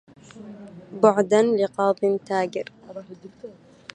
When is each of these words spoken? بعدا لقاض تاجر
بعدا 1.03 1.41
لقاض 1.59 1.95
تاجر 2.27 2.65